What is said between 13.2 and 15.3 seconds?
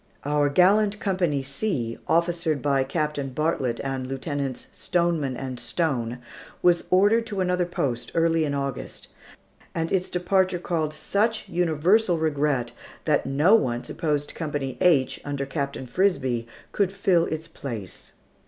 no one supposed Company H,